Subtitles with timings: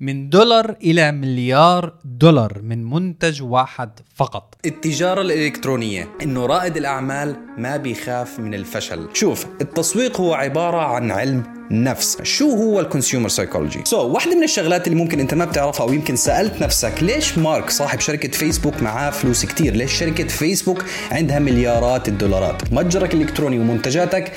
[0.00, 4.54] من دولار إلى مليار دولار من منتج واحد فقط.
[4.66, 9.08] التجارة الإلكترونية إنه رائد الأعمال ما بيخاف من الفشل.
[9.12, 12.22] شوف التسويق هو عبارة عن علم نفس.
[12.22, 15.92] شو هو ال consumer psychology so واحدة من الشغلات اللي ممكن أنت ما بتعرفها أو
[15.92, 21.38] يمكن سألت نفسك ليش مارك صاحب شركة فيسبوك معاه فلوس كتير؟ ليش شركة فيسبوك عندها
[21.38, 24.32] مليارات الدولارات؟ متجرك الالكتروني ومنتجاتك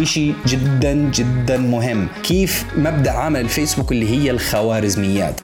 [0.00, 2.08] إشي جدا جدا مهم.
[2.22, 5.40] كيف مبدأ عمل الفيسبوك اللي هي الخوارزميات؟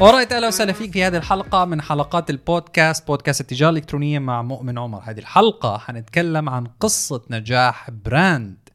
[0.00, 4.78] Alright أهلا وسهلا فيك في هذه الحلقة من حلقات البودكاست بودكاست التجارة الإلكترونية مع مؤمن
[4.78, 5.00] عمر.
[5.04, 8.65] هذه الحلقة حنتكلم عن قصة نجاح brand.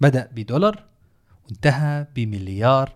[0.00, 0.84] بدأ بدولار
[1.44, 2.92] وانتهى بمليار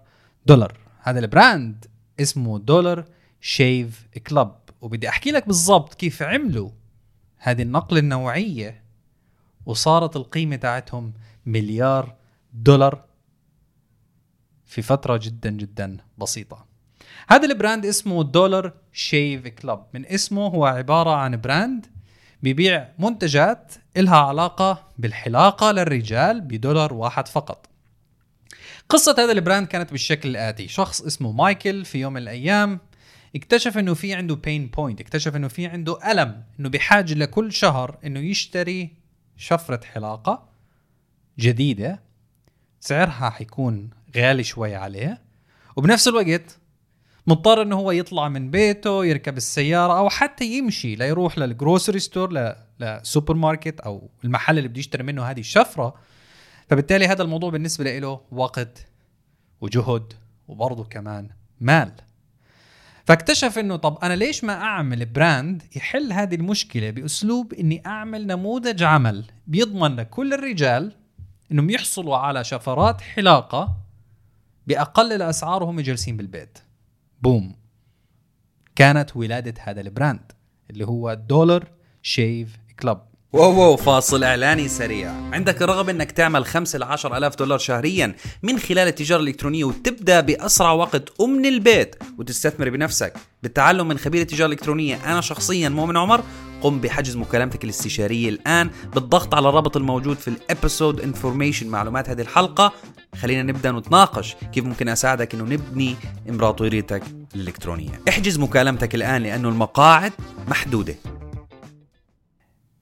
[0.47, 0.79] دولار.
[1.01, 1.87] هذا ال brand
[2.21, 3.05] اسمه Dollar
[3.41, 4.59] Shave Club.
[4.81, 6.71] وبدي أحكي لك بالضبط كيف عملوا
[7.39, 8.83] هذه النقلة النوعية
[9.67, 11.13] وصارت القيمة تاعتهم
[11.47, 12.15] مليار
[12.53, 13.05] دولار
[14.65, 16.67] في فترة جدا جدا بسيطة.
[17.29, 19.87] هذا ال brand اسمه Dollar Shave Club.
[19.95, 21.87] من اسمه هو عبارة عن brand
[22.43, 27.67] بيبيع منتجات إلها علاقة بالحلاقة للرجال بدولار واحد فقط.
[28.89, 30.69] قصة هذا ال brand كانت بالشكل الآتي.
[30.69, 32.81] شخص اسمه مايكل في يوم من الأيام
[33.37, 37.99] اكتشف إنه في عنده pain point اكتشف إنه في عنده ألم إنه بحاجة لكل شهر
[38.05, 38.91] إنه يشتري
[39.37, 40.49] شفرة حلاقة
[41.39, 42.01] جديدة
[42.81, 45.21] سعرها حيكون غالي شوي عليه
[45.77, 46.59] وبنفس الوقت
[47.27, 52.55] مضطر إنه هو يطلع من بيته يركب السيارة أو حتى يمشي ليروح لل grocery store
[52.81, 55.95] لسوبر ماركت أو المحل اللي بده يشتري منه هذه الشفرة.
[56.71, 58.87] فبالتالي هذا الموضوع بالنسبة له وقت
[59.61, 60.13] وجهد
[60.49, 61.29] وبرضه كمان
[61.61, 61.93] مال.
[63.05, 68.83] فاكتشف إنه طب أنا ليش ما أعمل brand يحل هذه المشكلة بأسلوب إني أعمل نموذج
[68.83, 70.93] عمل بيضمن لكل الرجال
[71.53, 73.77] إنهم يحصلوا على شفرات حلاقة
[74.67, 76.59] بأقل الأسعار وهم جالسين بالبيت.
[77.23, 77.57] بوم.
[78.77, 80.33] كانت ولادة هذا ال brand
[80.71, 81.71] اللي هو Dollar
[82.03, 82.99] Shave Club
[83.35, 85.13] واو واو فاصل إعلاني سريع.
[85.33, 90.21] عندك الرغبة إنك تعمل 5 ل 10 آلاف دولار شهريا من خلال التجارة الإلكترونية وتبدأ
[90.21, 93.13] بأسرع وقت ومن البيت وتستثمر بنفسك.
[93.43, 96.23] بالتعلم من خبير التجارة الإلكترونية أنا شخصيا مؤمن عمر.
[96.63, 102.21] قم بحجز مكالمتك الاستشارية الآن بالضغط على الرابط الموجود في ال episode information معلومات هذه
[102.21, 102.73] الحلقة.
[103.23, 105.97] خلينا نبدأ نتناقش كيف ممكن أساعدك إنه نبني
[106.29, 107.03] إمبراطوريتك
[107.35, 108.01] الإلكترونية.
[108.09, 110.13] احجز مكالمتك الآن لأنه المقاعد
[110.49, 110.95] محدودة.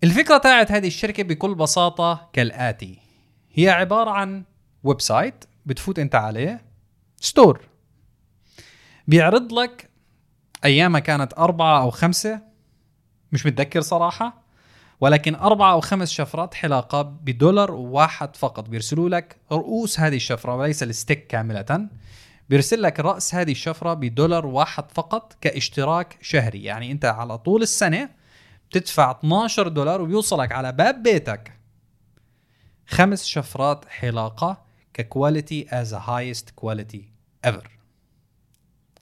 [0.05, 2.99] الفكرة تاعت هذه الشركة بكل بساطة كالآتي.
[3.53, 4.45] هي عبارة عن
[4.85, 6.65] website بتفوت أنت عليه
[7.21, 7.61] store
[9.09, 9.91] بيعرض لك
[10.65, 12.41] أيامها كانت أربعة أو خمسة
[13.33, 14.43] مش متذكر صراحة
[15.01, 18.69] ولكن أربعة أو خمس شفرات حلاقة بدولار واحد فقط.
[18.69, 21.89] بيرسلوا لك رؤوس هذه الشفرة وليس الستيك كاملة.
[22.49, 26.65] بيرسل لك رأس هذه الشفرة بدولار واحد فقط كاشتراك شهري.
[26.65, 28.22] يعني أنت على طول السنة
[28.73, 31.53] بتدفع 12 دولار وبيوصلك على باب بيتك.
[32.87, 37.09] خمس شفرات حلاقة ك quality as highest quality
[37.45, 37.71] ever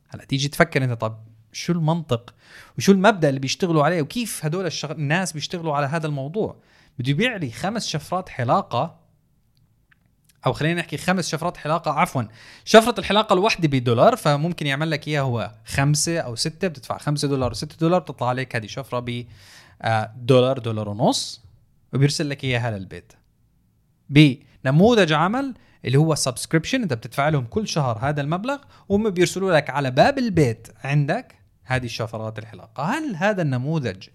[0.08, 1.18] هلا تيجي تفكر انت طب
[1.52, 2.34] شو المنطق
[2.78, 4.90] وشو المبدأ اللي بيشتغلوا عليه وكيف هدول الشغ...
[4.90, 6.56] الناس بيشتغلوا على هذا الموضوع؟
[6.98, 9.00] بده يبيع لي خمس شفرات حلاقة
[10.46, 12.22] أو خلينا نحكي خمس شفرات حلاقة عفوا
[12.64, 17.50] شفرة الحلاقة الواحده بدولار فممكن يعمل لك إياها هو خمسة أو ستة بتدفع خمسة دولار
[17.50, 19.26] وستة دولار بتطلع عليك هذه شفرة ب
[20.16, 21.44] دولار دولار ونص
[21.94, 23.12] وبيرسل لك إياها للبيت.
[24.08, 25.54] بنموذج عمل
[25.84, 28.58] اللي هو subscription أنت بتدفع لهم كل شهر هذا المبلغ
[28.88, 32.82] وهم بيرسلوا لك على باب البيت عندك هذه الشفرات الحلاقة.
[32.82, 34.08] هل هذا النموذج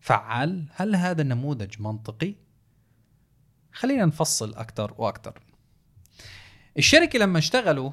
[0.00, 2.34] فعال؟ هل هذا النموذج منطقي؟
[3.72, 5.38] خلينا نفصل أكثر وأكثر.
[6.78, 7.90] الشركة لما اشتغلوا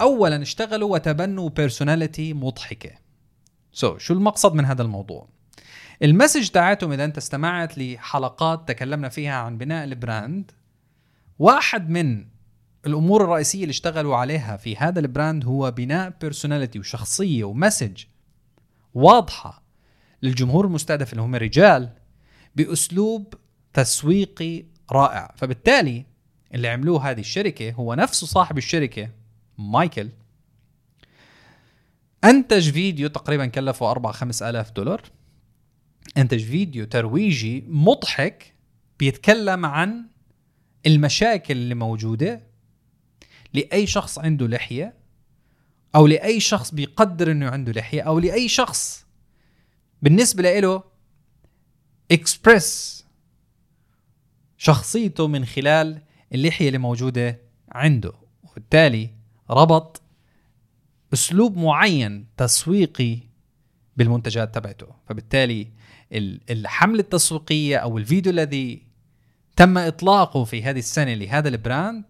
[0.00, 2.90] أولا اشتغلوا وتبنوا personality مضحكة.
[3.72, 5.28] so so, شو المقصد من هذا الموضوع؟
[6.02, 10.50] ال message تاعتهم إذا أنت استمعت لحلقات تكلمنا فيها عن بناء ال brand
[11.38, 12.26] واحد من
[12.86, 18.04] الأمور الرئيسية اللي اشتغلوا عليها في هذا ال brand هو بناء personality وشخصية و message
[18.94, 19.62] واضحة
[20.22, 21.88] للجمهور المستهدف اللي هم الرجال
[22.56, 23.34] بأسلوب
[23.72, 25.34] تسويقي رائع.
[25.36, 26.04] فبالتالي
[26.54, 29.08] اللي عملوه هذه الشركة هو نفسه صاحب الشركة
[29.58, 30.08] مايكل
[32.24, 35.02] أنتج فيديو تقريبا كلفه 4 5000 دولار.
[36.16, 38.54] انتج فيديو ترويجي مضحك
[38.98, 40.06] بيتكلم عن
[40.86, 42.42] المشاكل اللي موجودة
[43.54, 44.94] لأي شخص عنده لحية
[45.94, 49.06] أو لأي شخص بيقدر إنه عنده لحية أو لأي شخص
[50.02, 50.82] بالنسبة له
[52.12, 53.00] اكسبرس
[54.58, 56.02] شخصيته من خلال
[56.34, 58.12] اللحية اللي موجودة عنده.
[58.50, 59.10] فبالتالي
[59.50, 60.02] ربط
[61.12, 63.18] أسلوب معين تسويقي
[63.96, 64.86] بالمنتجات تبعته.
[65.08, 65.68] فبالتالي
[66.12, 68.82] ال- الحملة التسويقية أو الفيديو الذي
[69.56, 72.04] تم إطلاقه في هذه السنة لهذا ال brand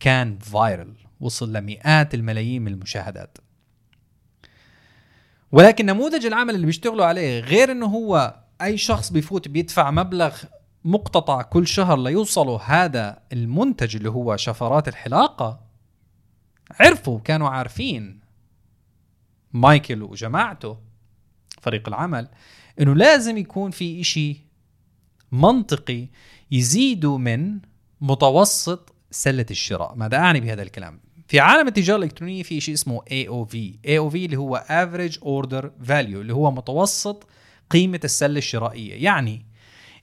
[0.00, 3.38] كان viral وصل لمئات الملايين من المشاهدات.
[5.52, 10.36] ولكن نموذج العمل اللي بيشتغلوا عليه غير إنه هو أي شخص بيفوت بيدفع مبلغ
[10.84, 15.60] مقتطع كل شهر ليوصلوا هذا المنتج اللي هو شفرات الحلاقة
[16.80, 18.20] عرفوا كانوا عارفين
[19.52, 20.78] مايكل وجماعته
[21.60, 22.28] فريق العمل
[22.80, 24.36] إنه لازم يكون في إشي
[25.32, 26.06] منطقي
[26.50, 27.58] يزيدوا من
[28.00, 29.94] متوسط سلة الشراء.
[29.94, 34.64] ماذا أعني بهذا الكلام؟ في عالم التجارة الإلكترونية في شيء اسمه AOV AOV اللي هو
[34.68, 37.26] Average Order Value اللي هو متوسط
[37.70, 39.04] قيمة السلة الشرائية.
[39.04, 39.46] يعني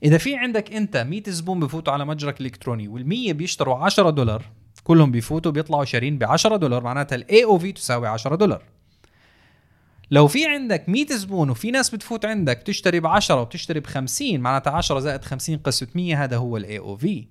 [0.02, 4.44] إذا في عندك أنت 100 زبون بفوتوا على متجرك الإلكتروني وال100 بيشتروا 10 دولار
[4.84, 8.62] كلهم بيفوتوا بيطلعوا شارين ب 10 دولار معناتها ال AOV تساوي 10 دولار.
[10.10, 14.40] لو في عندك 100 زبون وفي ناس بتفوت عندك تشتري ب 10 وبتشتري ب 50
[14.40, 17.26] معناتها 10 زائد 50 قسمة 100 هذا هو الاي أو في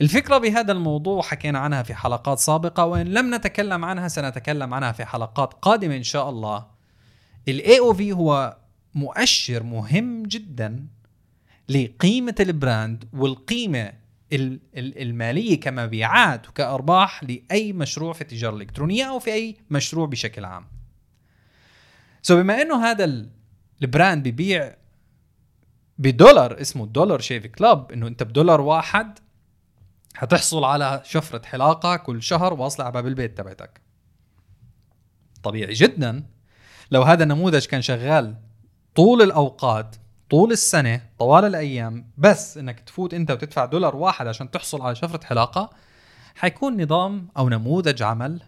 [0.00, 5.04] الفكرة بهذا الموضوع حكينا عنها في حلقات سابقة وإن لم نتكلم عنها سنتكلم عنها في
[5.04, 6.66] حلقات قادمة إن شاء الله.
[7.48, 8.56] ال AOV هو
[8.94, 10.86] مؤشر مهم جدا
[11.68, 13.92] لقيمة ال brand والقيمة
[14.32, 20.44] ال- ال- المالية كمبيعات وكأرباح لأي مشروع في التجارة الإلكترونية أو في أي مشروع بشكل
[20.44, 20.64] عام.
[22.22, 23.30] so بما إنه هذا ال-
[23.82, 24.76] ال brand بيبيع
[25.98, 29.18] بدولار اسمه Dollar Shave Club إنه أنت بدولار واحد
[30.14, 33.80] حتحصل على شفرة حلاقة كل شهر واصلة على باب البيت تبعتك.
[35.42, 36.26] طبيعي جدا.
[36.90, 38.36] لو هذا النموذج كان شغال
[38.94, 39.96] طول الأوقات
[40.30, 45.24] طول السنة طوال الأيام بس إنك تفوت أنت وتدفع دولار واحد عشان تحصل على شفرة
[45.24, 45.70] حلاقة
[46.34, 48.42] حيكون نظام أو نموذج عمل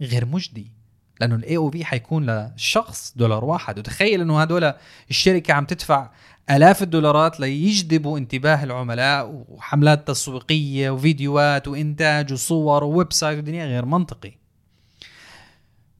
[0.00, 0.72] غير مجدي.
[1.22, 3.78] لأنه ال AOV حيكون لشخص دولار واحد.
[3.78, 4.72] وتخيل إنه هدول
[5.10, 6.10] الشركة عم تدفع
[6.50, 14.32] آلاف الدولارات ليجذبوا انتباه العملاء وحملات تسويقية وفيديوهات وإنتاج وصور و website ودنيا غير منطقي.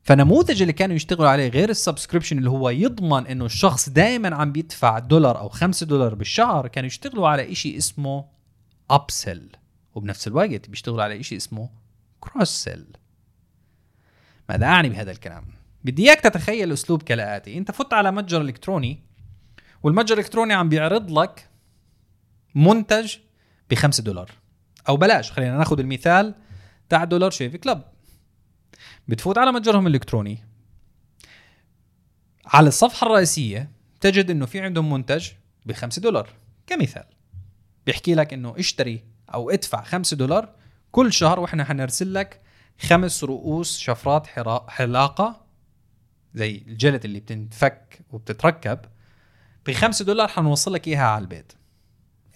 [0.03, 4.53] فنموذج اللي كانوا يشتغلوا عليه غير ال subscription اللي هو يضمن إنه الشخص دائما عم
[4.53, 8.25] بيدفع دولار أو خمسة دولار بالشهر كانوا يشتغلوا على إشي اسمه
[8.91, 9.49] upsell
[9.95, 11.71] وبنفس الوقت بيشتغلوا على إشي اسمه
[12.21, 12.85] cross-sell
[14.49, 15.45] ماذا أعني بهذا الكلام؟
[15.85, 19.03] بدي اياك تتخيل أسلوب كالاتي، إنت فت على متجر إلكتروني
[19.83, 21.49] والمتجر الإلكتروني عم بيعرض لك
[22.55, 23.17] منتج
[23.71, 24.31] ب 5 دولار.
[24.89, 26.35] أو بلاش خلينا ناخذ المثال
[26.89, 27.83] تاع دولار شيف كلب
[29.09, 30.39] بتفوت على متجرهم الإلكتروني.
[32.47, 35.29] على الصفحة الرئيسية تجد إنه في عندهم منتج
[35.67, 36.29] ب 5 دولار.
[36.67, 37.05] كمثال
[37.87, 39.05] بيحكي لك إنه اشتري
[39.35, 40.49] أو ادفع 5 دولار
[40.93, 42.41] كل شهر وإحنا حنرسل لك
[42.79, 44.27] خمس رؤوس شفرات
[44.69, 45.47] حلاقة
[46.35, 48.79] زي الجلد اللي بتنفك وبتتركب
[49.67, 51.53] ب 5 دولار حنوصل لك إياها على البيت.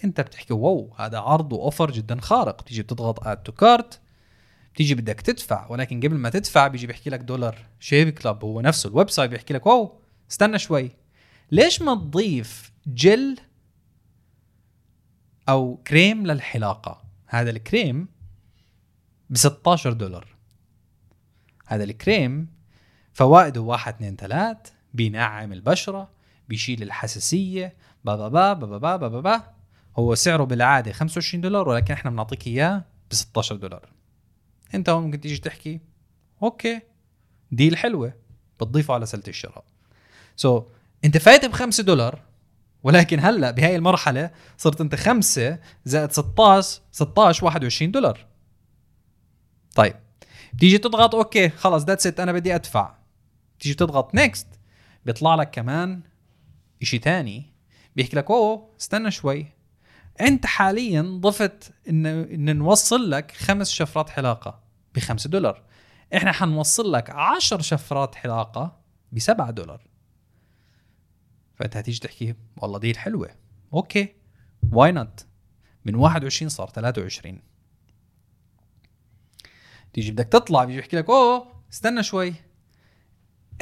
[0.04, 2.62] أنت بتحكي واو هذا عرض و offer جدا خارق.
[2.62, 4.00] بتيجي بتضغط add to cart
[4.74, 8.88] بتيجي بدك تدفع ولكن قبل ما تدفع بيجي بيحكي لك Dollar Shave Club هو نفسه
[8.88, 10.00] ال website بيحكي لك واو
[10.30, 10.90] استنى شوي.
[11.50, 13.36] ليش ما تضيف جل
[15.48, 18.08] أو كريم للحلاقة؟ هذا الكريم
[19.30, 20.36] ب 16 دولار.
[21.66, 22.48] هذا الكريم
[23.12, 24.56] فوائده واحد اثنين ثلاث
[24.94, 26.10] بينعم البشرة
[26.48, 29.42] بيشيل الحساسية با با با با با با با, با.
[29.98, 33.88] هو سعره بالعادة 25 دولار ولكن إحنا بنعطيك إياه ب 16 دولار.
[34.74, 35.80] أنت هون ممكن تيجي تحكي
[36.42, 36.80] okay
[37.52, 38.12] deal حلوة
[38.60, 39.64] بتضيفه على سلة الشراء.
[40.36, 40.64] so so,
[41.04, 42.22] أنت فايت ب 5 دولار
[42.82, 48.26] ولكن هلأ بهاي المرحلة صرت أنت 5 زائد 16 16 21 دولار.
[49.76, 49.94] طيب.
[50.52, 52.94] بتيجي تضغط okay خلص that's it أنا بدي أدفع.
[53.60, 54.46] تيجي تضغط next
[55.06, 56.02] بيطلع لك كمان
[56.82, 57.54] إشي تاني.
[57.96, 59.46] بيحكي لك أوه استنى شوي.
[60.20, 64.62] أنت حاليا ضفت إن إن نوصل لك خمس شفرات حلاقة
[64.94, 65.62] ب 5 دولار.
[66.16, 68.80] إحنا حنوصل لك 10 شفرات حلاقة
[69.12, 69.86] ب 7 دولار.
[71.54, 73.30] فأنت هتيجي تحكي والله دي حلوة.
[73.74, 74.14] أوكي
[74.72, 75.26] why not
[75.84, 77.40] من 21 صار 23
[79.96, 82.34] تيجي بدك تطلع بيجي بيحكي لك أوه استنى شوي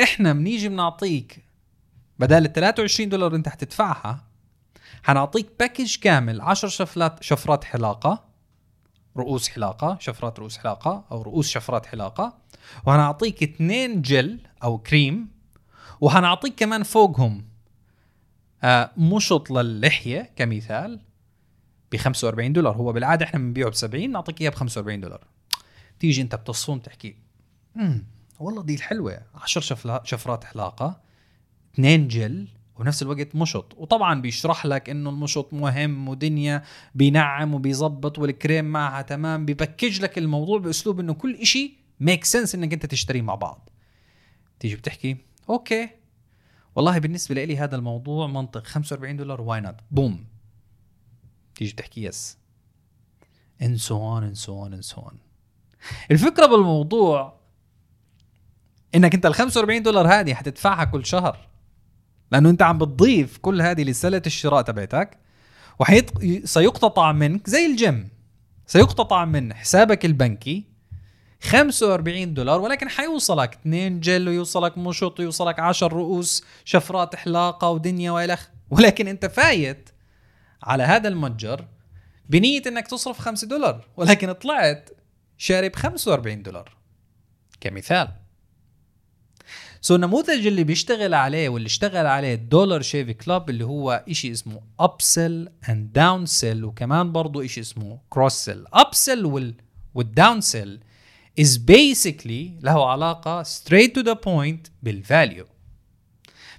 [0.02, 1.44] إحنا بنيجي بنعطيك
[2.18, 4.24] بدل ال 23 دولار أنت حتدفعها
[5.02, 8.24] حنعطيك باكج كامل 10 شفلات شفرات حلاقة
[9.16, 12.38] رؤوس حلاقة شفرات رؤوس حلاقة أو رؤوس شفرات حلاقة
[12.86, 15.28] وهنعطيك اثنين جل أو كريم
[16.00, 17.44] وهنعطيك كمان فوقهم
[18.62, 21.00] آه مشط للحية كمثال
[21.92, 25.33] ب 45 دولار هو بالعادة إحنا بنبيعه ب 70 نعطيك إياه ب 45 دولار.
[26.00, 27.16] تيجي انت بتصفن تحكي
[27.76, 28.04] امم
[28.40, 31.00] والله دي الحلوه 10 شفلا- شفرات حلاقة
[31.74, 33.74] اثنين جل ونفس الوقت مشط.
[33.76, 36.62] وطبعا بيشرح لك إنه المشط مهم ودنيا
[36.94, 42.54] بينعم وبيظبط والكريم معها تمام بي package لك الموضوع بأسلوب إنه كل إشي make sense
[42.54, 43.68] إنك أنت تشتريه مع بعض.
[44.60, 45.16] تيجي بتحكي
[45.50, 45.88] أوكي.
[46.76, 50.24] والله بالنسبة لي هذا الموضوع منطق 45 دولار why not boom.
[51.54, 52.38] تيجي بتحكي yes
[53.62, 55.18] and so on and so on and so on
[56.10, 57.40] الفكرة بالموضوع
[58.94, 61.38] إنك أنت ال 45 دولار هذه حتدفعها كل شهر
[62.32, 65.18] لأنه أنت عم بتضيف كل هذه لسلة الشراء تبعتك
[65.78, 66.12] وحيط
[66.44, 68.08] سيقتطع منك زي الجيم.
[68.66, 70.64] سيقتطع من حسابك البنكي
[71.42, 78.48] 45 دولار ولكن حيوصلك 2 جل ويوصلك مشط ويوصلك 10 رؤوس شفرات حلاقه ودنيا والخ
[78.70, 79.90] ولكن أنت فايت
[80.62, 81.64] على هذا المتجر
[82.28, 84.90] بنية إنك تصرف 5 دولار ولكن طلعت
[85.44, 86.76] شاري ب 45 دولار.
[87.60, 88.08] كمثال.
[89.80, 94.60] so النموذج اللي بيشتغل عليه واللي اشتغل عليه Dollar Shave Club اللي هو إشي اسمه
[94.80, 99.54] upsell and downsell وكمان برضه إشي اسمه cross-sell upsell وال
[99.94, 100.80] وال downsell
[101.40, 105.46] is basically له علاقة straight to the point بال value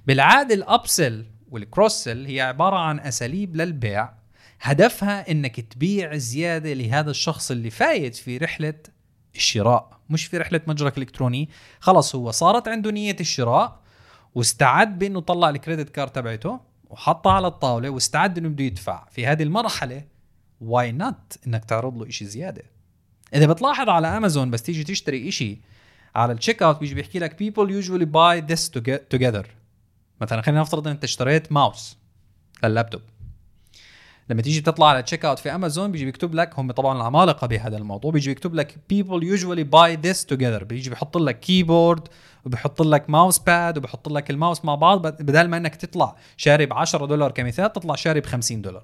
[0.08, 4.25] بالعادة ال upsell وال cross-sell هي عبارة عن أساليب للبيع.
[4.62, 8.74] هدفها إنك تبيع زيادة لهذا الشخص اللي فايت في رحلة
[9.36, 13.80] الشراء مش في رحلة متجرك الالكتروني خلص هو صارت عنده نية الشراء
[14.36, 16.60] واستعد بإنه طلع ال credit card تبعته
[16.90, 19.06] وحطها على الطاولة واستعد إنه بده يدفع.
[19.12, 20.04] في هذه المرحلة
[20.62, 22.64] why not إنك تعرض له شيء زيادة.
[23.34, 25.60] إذا بتلاحظ على امازون بس تيجي تشتري شيء
[26.16, 27.34] على ال check out بيجي بيحكي لك
[27.84, 29.46] usually buy this toge- together.
[30.22, 31.98] مثلا خلينا نفترض إن أنت اشتريت mouse
[32.64, 33.02] لل laptop.
[34.30, 37.78] لما تيجي تطلع على check out في امازون بيجي بيكتب لك هم طبعا العمالقه بهذا
[37.78, 40.64] الموضوع بيجي بيكتب لك people usually buy this together.
[40.64, 42.08] بيجي بيحط لك keyboard
[42.46, 46.67] وبيحط لك mouse pad وبيحط لك الماوس مع بعض بد- بدل ما إنك تطلع شاري
[46.67, 48.84] ب 10 دولار كمثال تطلع شاري ب 50 دولار.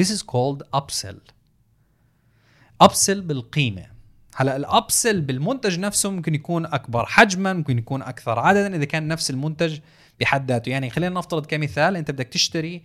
[0.00, 1.16] This is called upsell.
[2.84, 3.86] upsell بالقيمة.
[4.36, 9.08] هلا ال upsell بالمنتج نفسه ممكن يكون أكبر حجما ممكن يكون أكثر عددا إذا كان
[9.08, 9.78] نفس المنتج
[10.20, 10.70] بحد ذاته.
[10.70, 12.82] يعني خلينا نفترض كمثال أنت بدك تشتري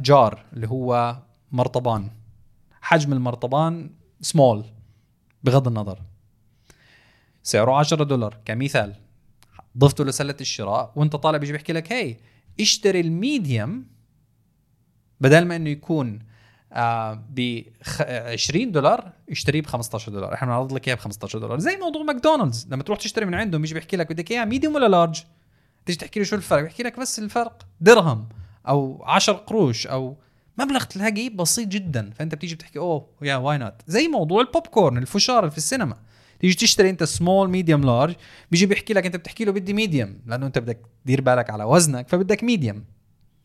[0.00, 1.16] jar اللي هو
[1.52, 2.10] مرطبان.
[2.80, 3.90] حجم المرطبان
[4.20, 4.64] سمول
[5.44, 5.98] بغض النظر.
[7.42, 8.94] سعره 10 دولار كمثال.
[9.78, 12.16] ضفته لسلة الشراء وانت طالع بيجي بيحكي لك هي
[12.60, 13.86] اشتري ال medium
[15.20, 16.18] بدل ما إنه يكون
[16.72, 17.62] آه ب
[17.98, 20.34] 20 دولار اشتريه ب 15 دولار.
[20.34, 21.58] إحنا بنعرض لك اياه ب 15 دولار.
[21.58, 22.68] زي موضوع ماكدونالدز.
[22.70, 25.22] لما تروح تشتري من عندهم بيجي بيحكي لك بدك اياه medium ولا large
[25.86, 27.66] تيجي تحكي له شو الفرق؟ بيحكي لك بس الفرق.
[27.80, 28.28] درهم.
[28.68, 30.16] أو 10 قروش أو
[30.58, 32.10] مبلغ تلاقيه بسيط جدا.
[32.10, 35.96] فأنت بتيجي بتحكي oh yeah why not زي موضوع البوب كورن الفشار في السينما.
[36.40, 38.14] تيجي تشتري أنت small medium large
[38.50, 42.08] بيجي بيحكي لك أنت بتحكي له بدي medium لأنه أنت بدك تدير بالك على وزنك
[42.08, 42.84] فبدك medium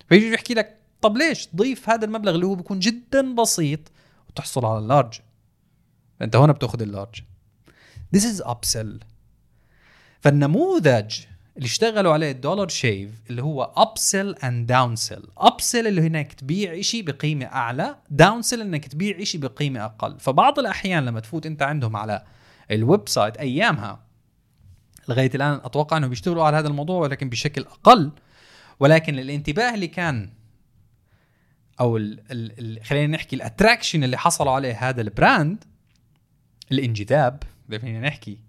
[0.10, 3.80] فيجي بيحكي لك طب ليش؟ ضيف هذا المبلغ اللي هو بيكون جدا بسيط
[4.30, 5.20] وتحصل على ال large
[6.22, 7.22] انت هنا بتأخذ ال large
[8.16, 9.04] This is upsell.
[10.22, 11.20] فالنموذج
[11.60, 15.44] اللي اشتغلوا عليه ال Dollar Shave اللي هو upsell and downsell.
[15.48, 20.20] upsell اللي هناك تبيع إشي بقيمة أعلى downsell إنك تبيع إشي بقيمة أقل.
[20.20, 22.24] فبعض الأحيان لما تفوت أنت عندهم على
[22.72, 24.04] ال website أيامها
[25.10, 28.12] لغاية الآن أتوقع أنهم بيشتغلوا على هذا الموضوع ولكن بشكل أقل.
[28.80, 30.30] ولكن الانتباه اللي كان
[31.80, 35.64] أو ال ال ال خلينا نحكي ال attraction اللي حصلوا عليه هذا ال brand
[36.72, 38.49] الانجذاب اذا فينا نحكي.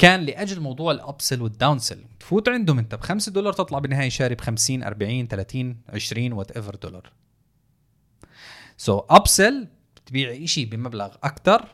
[0.00, 4.08] كان لأجل موضوع ال upsell وال downsell تفوت عندهم انت ب 5 دولار تطلع بالنهاية
[4.08, 7.12] شاري ب 50 40 30 20 whatever دولار.
[8.76, 9.68] so upsell
[10.06, 11.68] تبيع شيء بمبلغ أكثر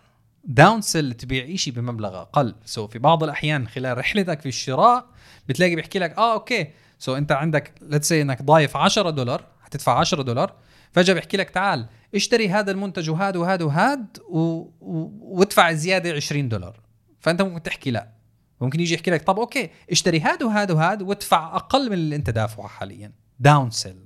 [0.45, 2.54] downsell تبيع شيء بمبلغ أقل.
[2.64, 5.06] so في بعض الأحيان خلال رحلتك في الشراء
[5.49, 6.68] بتلاقي بيحكي لك آه أوكي.
[6.99, 10.54] so أنت عندك let's say إنك ضايف 10 دولار حتدفع 10 دولار
[10.92, 14.06] فجأة بيحكي لك تعال اشتري هذا المنتج وهذا وهذا وهذا.
[14.28, 16.80] وادفع زيادة 20 دولار.
[17.21, 18.15] فأنت ممكن تحكي لا.
[18.61, 22.31] ممكن يجي يحكي لك طب أوكي اشتري هذا وهذا وهذا وادفع أقل من اللي أنت
[22.31, 23.13] دافعه حاليا.
[23.40, 23.97] downsell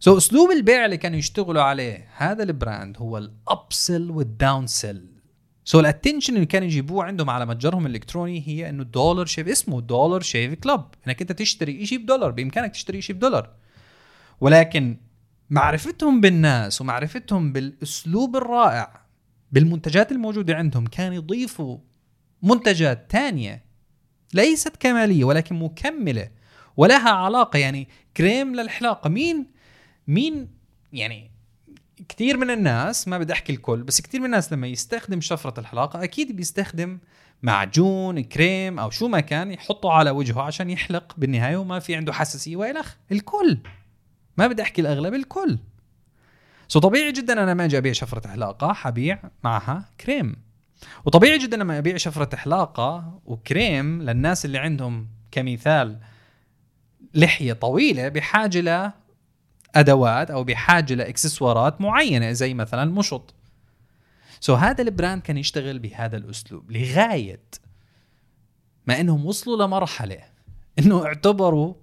[0.00, 5.06] so أسلوب البيع اللي كانوا يشتغلوا عليه هذا ال brand هو ال upsell وال downsell
[5.64, 9.80] so ال attention اللي كانوا يجيبوه عندهم على متجرهم الإلكتروني هي إنه Dollar Shave اسمه
[9.80, 13.50] Dollar Shave Club إنك أنت تشتري شيء بدولار بإمكانك تشتري شيء بدولار.
[14.40, 14.96] ولكن
[15.50, 19.00] معرفتهم بالناس ومعرفتهم بالأسلوب الرائع
[19.52, 21.78] بالمنتجات الموجودة عندهم كان يضيفوا
[22.42, 23.64] منتجات تانية
[24.34, 26.30] ليست كمالية ولكن مكملة
[26.76, 27.58] ولها علاقة.
[27.58, 29.10] يعني كريم للحلاقة.
[29.10, 29.46] مين
[30.08, 30.48] مين
[30.92, 31.30] يعني
[32.08, 36.04] كثير من الناس ما بدي أحكي الكل بس كثير من الناس لما يستخدم شفرة الحلاقة
[36.04, 36.98] أكيد بيستخدم
[37.42, 42.12] معجون كريم أو شو ما كان يحطه على وجهه عشان يحلق بالنهاية وما في عنده
[42.12, 43.58] حساسية والخ الكل.
[44.36, 45.58] ما بدي أحكي الأغلب الكل.
[46.68, 50.36] سو طبيعي جدا أنا لما أجي أبيع شفرة حلاقة حبيع معها كريم.
[51.04, 56.00] وطبيعي جدا لما ابيع شفرة حلاقه وكريم للناس اللي عندهم كمثال
[57.14, 58.92] لحية طويلة بحاجه
[59.74, 63.34] لادوات أو بحاجه لاكسسوارات معينة زي مثلا مشط.
[64.40, 67.42] so هذا ال brand كان يشتغل بهذا الأسلوب لغاية
[68.86, 70.20] ما إنهم وصلوا لمرحلة
[70.78, 71.74] إنه اعتبروا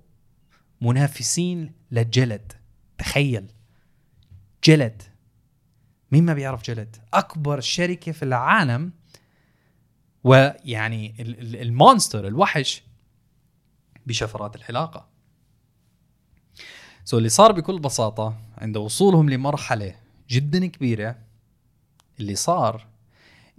[0.82, 2.54] منافسين ل Gillette
[2.98, 3.48] تخيل
[4.64, 5.04] Gillette.
[6.12, 6.96] مين ما بيعرف Gillette.
[7.14, 8.92] أكبر شركة في العالم
[10.24, 12.84] ويعني ال- ال- ال monster الوحش
[14.06, 15.08] بشفرات الحلاقة.
[17.06, 19.96] so اللي صار بكل بساطة عند وصولهم لمرحلة
[20.30, 21.16] جدا كبيرة
[22.20, 22.88] اللي صار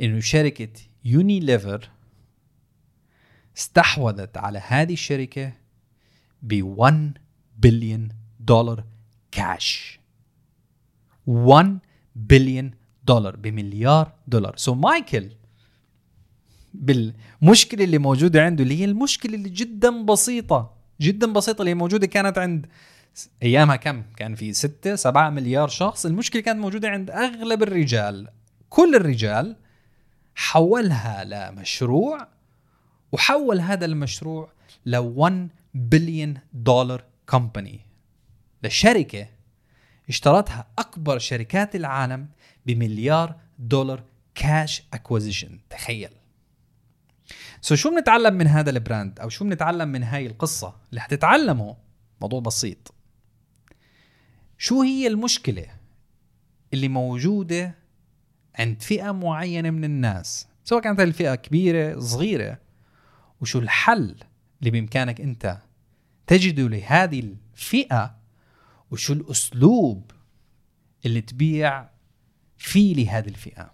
[0.00, 0.68] إنه شركة
[1.04, 1.90] يونيليفر
[3.56, 5.52] استحوذت على هذه الشركة
[6.42, 7.18] ب 1
[7.58, 8.08] billion
[8.40, 8.84] dollar
[9.30, 10.00] cash
[11.26, 11.78] 1
[12.18, 12.70] billion
[13.04, 14.72] dollar بمليار دولار.
[14.74, 15.30] so so مايكل
[16.74, 22.38] بالمشكلة اللي موجودة عنده اللي هي المشكلة اللي جدا بسيطة جدا بسيطة اللي موجودة كانت
[22.38, 22.66] عند
[23.42, 26.06] أيامها كم؟ كان في 6 7 مليار شخص.
[26.06, 28.28] المشكلة كانت موجودة عند أغلب الرجال.
[28.68, 29.56] كل الرجال
[30.34, 32.28] حولها لمشروع
[33.12, 34.52] وحول هذا المشروع
[34.86, 37.80] ل 1 بليون دولار كومباني
[38.62, 39.26] لشركة
[40.08, 42.28] اشترتها أكبر شركات العالم
[42.66, 46.10] بمليار دولار cash acquisition تخيل.
[47.60, 51.76] so شو بنتعلم من هذا ال brand؟ أو شو بنتعلم من هاي القصة اللي حتتعلمه؟
[52.20, 52.94] موضوع بسيط.
[54.58, 55.66] شو هي المشكلة
[56.74, 57.74] اللي موجودة
[58.58, 62.58] عند فئة معينة من الناس؟ سواء كانت الفئة كبيرة صغيرة
[63.40, 64.16] وشو الحل
[64.60, 65.58] اللي بإمكانك أنت
[66.26, 67.20] تجده لهذه
[67.54, 68.17] الفئة
[68.90, 70.10] وشو الأسلوب
[71.06, 71.88] اللي تبيع
[72.58, 73.70] فيه لهذه الفئة.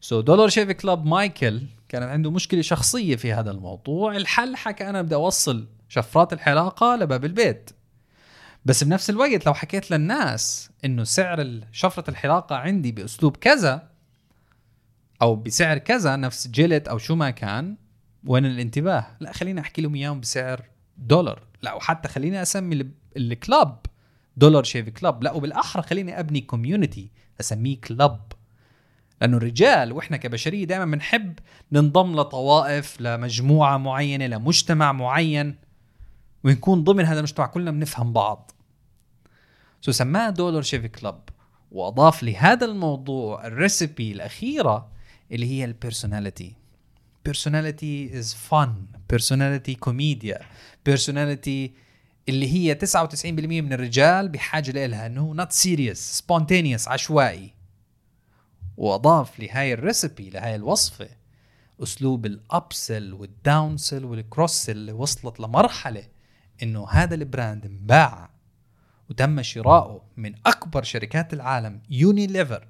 [0.00, 4.16] سو دولار شيف كلاب مايكل كان عنده مشكلة شخصية في هذا الموضوع.
[4.16, 7.70] الحل حكى أنا بدي أوصل شفرات الحلاقة لباب البيت.
[8.64, 13.90] بس بنفس الوقت لو حكيت للناس إنه سعر شفرة الحلاقة عندي بأسلوب كذا
[15.22, 17.76] أو بسعر كذا نفس جلد أو شو ما كان
[18.26, 20.64] وين الانتباه؟ لا خليني أحكي لهم إياهم بسعر
[20.98, 21.42] دولار.
[21.62, 23.78] لا وحتى خليني أسمي ال- ال club.
[24.36, 25.24] Dollar Shave Club.
[25.24, 28.32] لا وبالاحرى خليني أبني community أسميه club
[29.20, 31.38] لأنه الرجال وإحنا كبشرية دائما بنحب
[31.72, 35.56] ننضم لطوائف لمجموعة معينة لمجتمع معين
[36.44, 37.46] ونكون ضمن هذا المجتمع.
[37.46, 38.50] كلنا بنفهم بعض.
[39.80, 41.28] so سماه Dollar Shave Club.
[41.70, 44.90] وأضاف لهذا الموضوع ال recipe الأخيرة
[45.32, 46.54] اللي هي ال personality
[47.28, 48.68] personality is fun.
[49.14, 50.38] Personality كوميديا
[50.88, 51.70] personality
[52.28, 57.54] اللي هي 99% من الرجال بحاجة لها إنه not serious spontaneous عشوائي.
[58.76, 61.08] وأضاف لهاي ال recipe لهاي الوصفة
[61.82, 66.08] أسلوب ال upsell وال downsell وال cross-sell اللي وصلت لمرحلة
[66.62, 68.30] إنه هذا ال brand انباع
[69.10, 72.68] وتم شراؤه من أكبر شركات العالم يونيليفر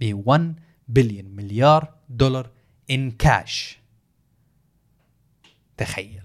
[0.00, 0.54] ب 1
[0.88, 2.50] بليون مليار دولار
[2.90, 3.78] ان كاش
[5.76, 6.23] تخيل.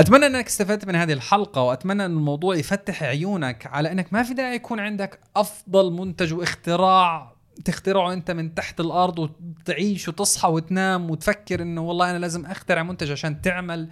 [0.00, 4.34] أتمنى إنك استفدت من هذه الحلقة وأتمنى إن الموضوع يفتح عيونك على إنك ما في
[4.34, 11.62] داعي يكون عندك أفضل منتج واختراع تخترعه أنت من تحت الأرض وتعيش وتصحى وتنام وتفكر
[11.62, 13.90] إنه والله أنا لازم أخترع منتج عشان تعمل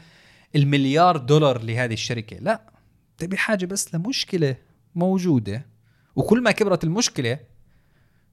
[0.56, 2.36] المليار دولار لهذه الشركة.
[2.36, 2.60] لا
[3.18, 4.56] تبي حاجة بس لمشكلة
[4.94, 5.66] موجودة
[6.16, 7.38] وكل ما كبرت المشكلة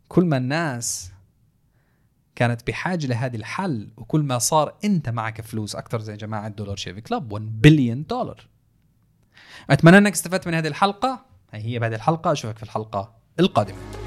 [0.08, 1.12] كل ما الناس
[2.36, 7.00] كانت بحاجة لهذه الحل وكل ما صار أنت معك فلوس أكثر زي جماعة دولار شيف
[7.00, 8.48] كلاب 1 بليون دولار
[9.70, 11.26] أتمنى أنك استفدت من هذه الحلقة.
[11.52, 14.05] هي هي الحلقة أشوفك في الحلقة القادمة.